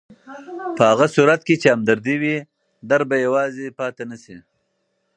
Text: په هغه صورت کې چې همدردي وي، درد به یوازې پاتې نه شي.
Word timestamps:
په 0.77 0.83
هغه 0.91 1.05
صورت 1.15 1.41
کې 1.47 1.55
چې 1.61 1.67
همدردي 1.73 2.15
وي، 2.21 2.37
درد 2.89 3.05
به 3.09 3.17
یوازې 3.25 3.75
پاتې 3.79 4.03
نه 4.11 4.17
شي. 4.23 4.37